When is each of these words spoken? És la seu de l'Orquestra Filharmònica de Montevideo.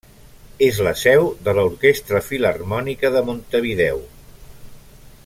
És 0.67 0.79
la 0.87 0.93
seu 1.01 1.27
de 1.47 1.53
l'Orquestra 1.57 2.23
Filharmònica 2.31 3.15
de 3.17 3.23
Montevideo. 3.29 4.05